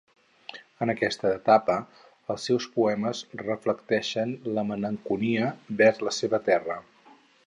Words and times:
En 0.85 0.91
aquesta 0.93 1.33
etapa 1.39 1.73
els 2.35 2.47
seus 2.49 2.67
poemes 2.77 3.21
reflecteixen 3.43 4.33
la 4.57 4.67
malenconia 4.71 5.53
vers 5.83 6.03
la 6.09 6.19
seva 6.23 6.41
terra. 6.49 6.83